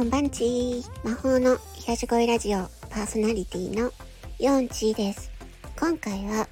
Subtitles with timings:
[0.00, 0.82] こんばんち。
[1.04, 3.92] 魔法の東声ラジオパーソナリティの
[4.38, 5.30] ヨンチーです。
[5.78, 6.48] 今回は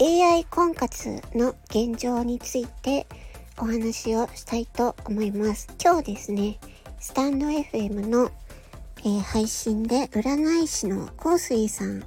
[0.00, 3.08] AI 婚活の現状について
[3.58, 5.66] お話をしたいと思います。
[5.82, 6.60] 今日ですね
[7.00, 8.30] スタンド FM の、
[9.00, 12.04] えー、配信で占い師の香水さん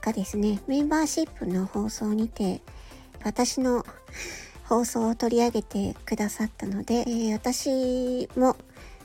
[0.00, 2.62] がですねメンバーシップの放送にて
[3.22, 3.84] 私の
[4.64, 8.56] 放送を取り上げてくださったので、えー、私も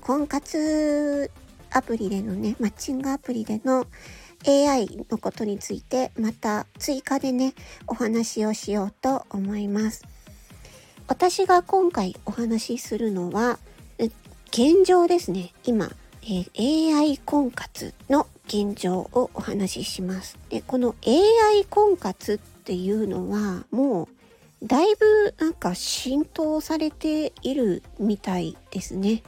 [0.02, 1.32] 婚活
[1.70, 3.86] アプリでのね、マッチングアプリでの
[4.48, 7.54] AI のことについてまた追加でね、
[7.88, 10.04] お話をしようと思います。
[11.08, 13.60] 私が今回お話しするのは、
[14.52, 15.54] 現状ですね。
[15.64, 15.90] 今、
[16.24, 20.38] えー、AI 婚活の現状をお話しします。
[20.50, 24.10] で、この AI 婚活っていうのはも
[24.62, 29.24] うだいぶなんか浸透されているみたいですね。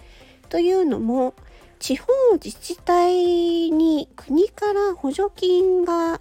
[0.53, 1.33] というのも
[1.79, 6.19] 地方自治体に国から補助金が、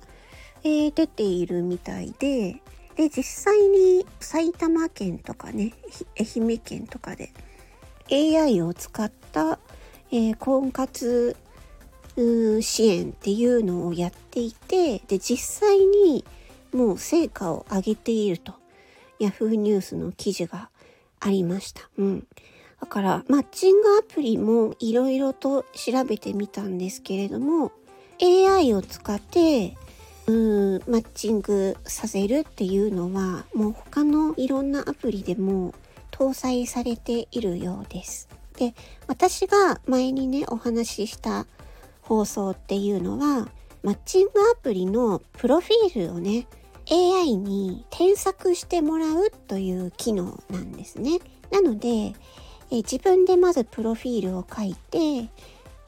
[0.64, 2.62] えー、出ているみたいで
[2.96, 5.74] で実際に埼玉県とかね
[6.18, 7.30] 愛媛県とかで
[8.10, 9.58] AI を使った、
[10.10, 11.36] えー、婚活
[12.16, 16.24] 支援っていうのをやっていてで実際に
[16.72, 18.54] もう成果を上げていると
[19.20, 20.70] Yahoo ニュースの記事が
[21.20, 21.90] ありました。
[21.98, 22.26] うん。
[22.82, 27.70] だから、マッチングアプリもいろいろと調べてみたんですけれども、
[28.20, 29.76] AI を使って、
[30.26, 35.74] うん、マッチングさせるっていうのは、もう他のいろんなアプリでも
[36.10, 38.28] 搭載されているようです。
[38.56, 38.74] で、
[39.06, 41.46] 私が前にね、お話しした
[42.00, 43.48] 放送っていうのは、
[43.84, 46.48] マッチングアプリのプロフィールをね、
[46.90, 51.20] AI に添削してもらうという機能なんですね。
[51.52, 52.14] なので、
[52.72, 55.28] え自分でまずプロフィールを書いて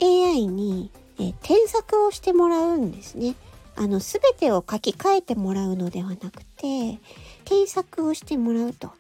[0.02, 3.36] AI に、え添削をしてもらうんですね。
[3.76, 7.00] あの全てを書き換えてもらうのではなくて
[7.44, 8.92] 添削をしてもらうと。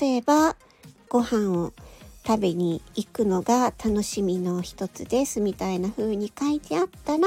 [0.00, 0.56] 例えば
[1.10, 1.72] ご飯を
[2.26, 7.26] 食べに行くのが楽しみの一つですみたいな風に書いてあったら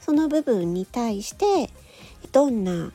[0.00, 1.70] その部分に対して
[2.32, 2.92] どんな、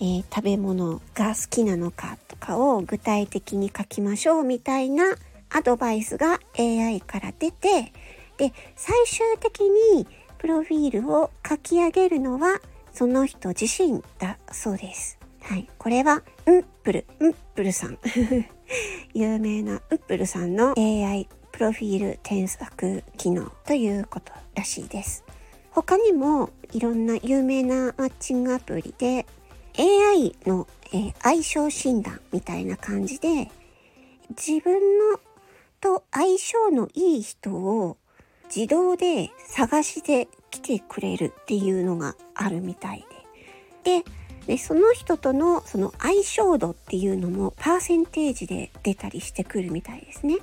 [0.00, 5.04] えー、食べ物が好きなのかとかを具体的に書きましょうみたいな
[5.50, 7.92] アドバイスが AI から出て
[8.36, 10.06] で最終的に
[10.38, 12.60] プロフィールを書き上げるのは
[12.92, 15.18] その人自身だそうです。
[15.42, 15.68] はい。
[15.78, 17.98] これは、ウップル、ウップルさん。
[19.14, 25.24] 有名なウップルさんの AI プロフィール添削機能ということらしいです。
[25.70, 29.26] 他にもいろんな有名なマッチングアプリで
[29.78, 33.50] AI の、えー、相性診断みたいな感じで
[34.30, 34.74] 自分
[35.12, 35.20] の
[35.80, 37.96] と相性のいい人を
[38.54, 43.04] 自動で探してきてくれるっていうのがあるみたい
[43.84, 44.02] で。
[44.02, 44.10] で、
[44.46, 50.38] でその人とのその相性度っていうのもパーセンテージで出たりしてくるみたいですね。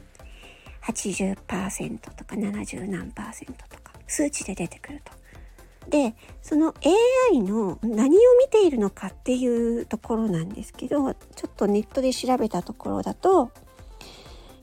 [0.84, 5.12] 80%とか70何パーセントとか数値で出てくると。
[5.90, 6.74] で、その
[7.32, 13.52] AI の何を見ているのかっていうところなんですけど、ちょっとネットで調べたところだと、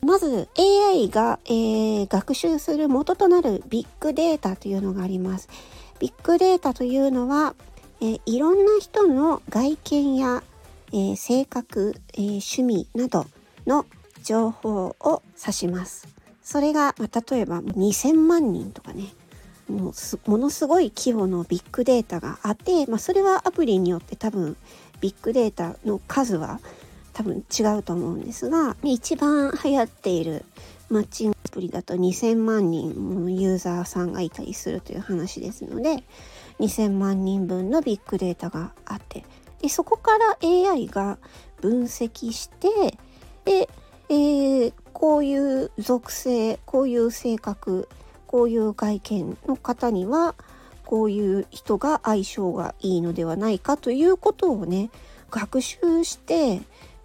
[0.04, 5.48] まず AI が、えー、学習する元となるビッグデータというのがあります。
[6.00, 7.54] ビッグデータというのは、
[8.00, 10.42] えー、いろんな人の外見や、
[10.92, 13.26] えー、性格、え趣味など
[13.64, 13.86] の
[14.24, 16.08] 情報を指します。
[16.42, 19.04] それが、まあ、例えば2000万人とかね、
[19.68, 24.56] もうものすごい規模のビッグデータがあって、まあ、それはアプリによって多分
[25.00, 26.58] ビッグデータの数は
[27.12, 30.44] 多分違うと思うんですが一番流行っている
[30.88, 32.90] マッチングアプリだと2000万人
[33.38, 36.04] ユーザーさんがいたりするという話ですので
[36.60, 39.24] 2000万人分のビッグデータがあって
[39.60, 41.18] でそこから AI が
[41.60, 42.98] 分析して
[43.44, 43.68] で、
[44.08, 47.88] えー、こういう属性こういう性格
[48.26, 50.34] こういう外見の方には
[50.84, 54.90] こういう人が相性がいいのではないかということをね
[55.30, 56.60] 学習して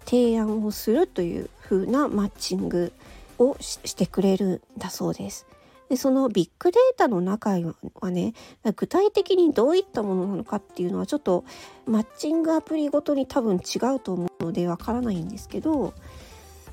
[0.08, 2.92] 提案をするという風なマッチング
[3.38, 5.46] をしてくれるんだそうです。
[5.90, 7.58] でそのビッグデータの中
[8.00, 8.34] はね
[8.76, 11.44] 具体的にどういったものなのかっていうのはちょっと
[11.86, 15.94] マッチングアプリごとに多分違うと思うのでわからないんですけど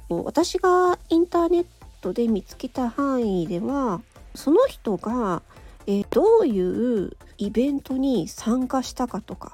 [0.10, 1.66] 私がインターネッ
[2.02, 4.02] トで見つけた範囲では
[4.34, 5.44] その人が、
[5.88, 9.54] えどういうイベントに参加したかとか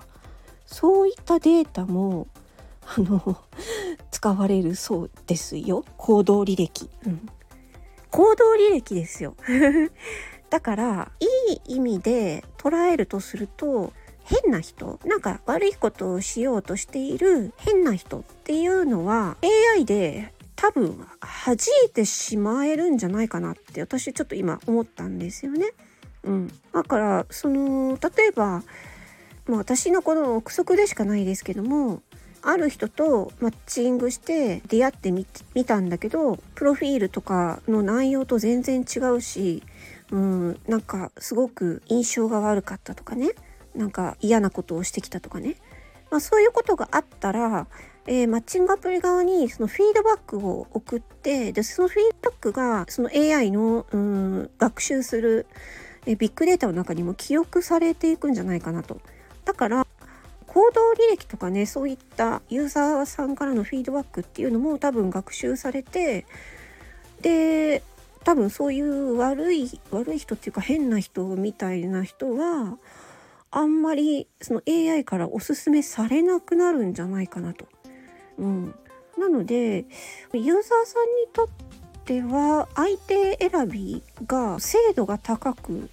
[0.65, 2.25] そういったデータも
[2.85, 3.37] あの
[4.11, 7.29] 使われるそうですよ行動履歴、うん、
[8.09, 9.35] 行動履歴ですよ。
[10.49, 13.93] だからいい意味で捉えるとすると
[14.23, 19.37] 変な人なんか悪いことをしようとしている変な人っていうのは
[19.75, 21.07] AI で多分
[21.45, 21.55] 弾
[21.87, 25.71] いてしまえるんじゃないかなって私ちょっと今思ったんですよね。
[26.23, 28.63] うん、だからその例えば、
[29.47, 32.03] まあ、私のこの憶測でしかないですけども
[32.43, 35.25] ある人とマッチングして出会ってみ
[35.65, 39.63] たんだけどプロフィールとかの内容と全然違うし、
[40.11, 43.31] うん、なんかすごく印象が悪かったとかね
[43.75, 45.55] なんか嫌なことをしてきたとかね、
[46.09, 47.67] まあ、そういうことがあったら
[48.07, 55.45] えー、マッチングアプリ側にそのフィードバックを送ってでそのフィードバックがその AI のうん学習する
[56.07, 58.99] えビッグデータの中にも記憶されていくんじゃないかなと。
[59.45, 59.87] だから
[60.51, 66.25] 行動履歴とかねそういったユーザーさんからのフィードバックっていうのも多分学習されて
[67.21, 67.81] で
[68.25, 72.77] 多分そういう悪い悪い人っていうか変な人みたいな人は
[73.49, 77.65] あんまりその AI からおすすめされなくなるんじゃないかなと。
[78.37, 78.75] うん、
[79.17, 79.85] なので
[80.33, 81.47] ユーザーさんにとっ
[82.03, 85.89] ては相手選びが精度が高く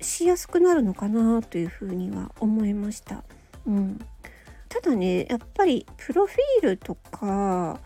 [0.00, 3.22] しやすくなるのかなというふうには思いました。
[3.68, 4.00] うん、
[4.68, 7.78] ただねやっぱりプロフィールとか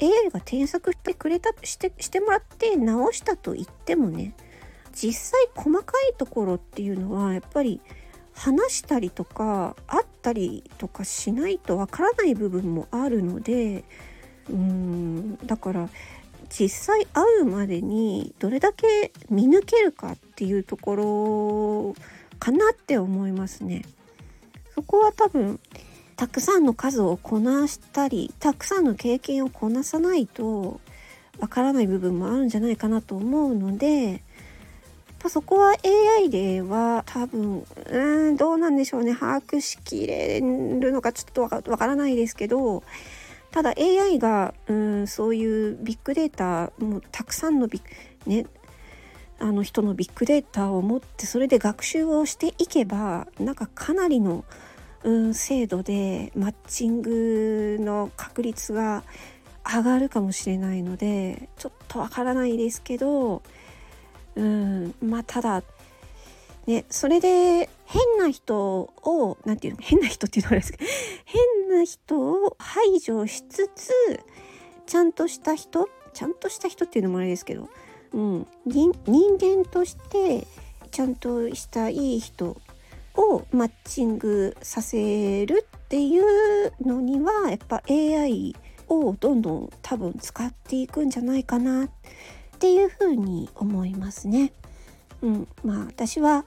[0.00, 4.34] AI が添削してくれたしてしてもらって直したと言ってもね
[4.94, 7.80] 実際細かいところっていうのはやっぱり
[8.34, 13.84] 話したりとか会ったりとかしないとわからない部分もあるので
[14.50, 15.88] うんだから
[16.50, 21.94] 実際会うまでにどれだけ見抜けるかっていうところ
[22.38, 23.84] かなって思いますね。
[24.74, 25.60] そこは多分
[26.16, 30.80] たくさんの数をこなしたりたくさんの経験をこなさないと
[31.38, 34.22] わからない部分もあるんじゃないかなと思うので
[35.22, 35.74] ぱそこは
[36.18, 39.14] AI では多分うんどうなんでしょうね。
[39.14, 42.82] 把握しきれるのかちょっとわからないですけど
[43.52, 47.80] ただ AI がうんそういうビッグデータもうたくさんのビ
[48.26, 48.46] ね
[49.38, 54.44] あの人のビッグデータを持ってそれで学習をしていけばなんかかなりの、
[55.02, 59.02] うん、精度でマッチングの確率が
[59.64, 63.42] 上がるかもしれないのでちょっとわからないですけど
[64.34, 65.62] うんまあただ
[66.66, 68.56] ねそれで変な人
[69.02, 70.84] を何て言うの変な人っていうのはあれですけど
[71.24, 73.90] 変な人を排除しつつ
[74.86, 77.68] ちゃんとした人ちゃんとした人っていうのもあれですけど、
[78.12, 78.92] うん、人
[79.38, 80.46] 間として
[80.90, 82.56] ちゃんとしたいい人
[83.14, 88.54] をマッチングさせるっていうのにはやっぱ AI
[88.88, 91.88] をどんどん多分使っていくんじゃないかなっ
[92.58, 94.52] ていうふうに思いますね。
[95.22, 96.44] うん、まあ私は、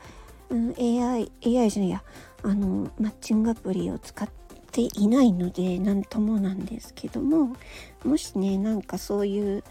[0.51, 2.03] AI, AI じゃないや。
[2.44, 4.29] あのマッチングアプリを使っ
[4.71, 7.56] ていないので何ともなんですけども。
[8.03, 9.63] もしねなんかそういう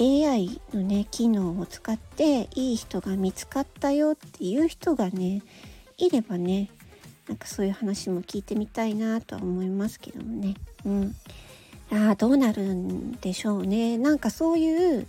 [0.00, 5.42] AI のね機能を使っていい人が見つかったよっていう人がね
[5.98, 6.70] いればね
[7.28, 10.54] なんかそういう話も聞いてみたいなとは思いますけどもね。
[10.84, 11.14] うん。
[11.92, 13.98] ああどうなるんでしょうね。
[13.98, 15.06] なんかそういう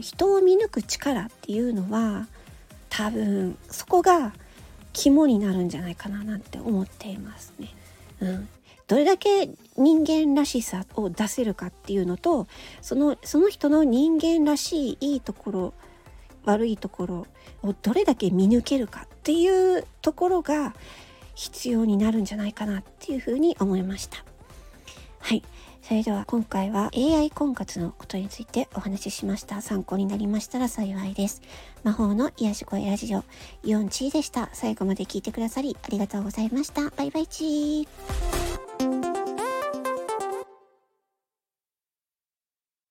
[0.00, 2.26] 人を見抜く力っていうのは
[2.90, 4.34] 多分そこが
[4.92, 7.68] 肝になるんじゃないかななんて思っていますね。
[8.20, 8.48] うん、
[8.86, 9.48] どれだけ
[9.78, 12.46] 人間らしさを出せるかっていうのと
[12.80, 15.74] そのその人の人間らしいいいところ
[16.44, 17.26] 悪いところ
[17.62, 20.74] をどれだけ見抜けるかっていうところが
[21.34, 24.24] 必要になるんじゃないかなっていうふうに思いました。
[25.20, 25.42] はい。
[25.82, 29.62] それでは今回は AI 婚活のことについてお話ししました。
[29.62, 31.40] 参考になりましたら幸いです。
[31.82, 33.24] 魔法の癒し声ラジオ、
[33.62, 34.50] イオンチーでした。
[34.52, 36.90] 最後まで聞いてくださりありがとうございました。
[36.90, 38.27] バイバイチー。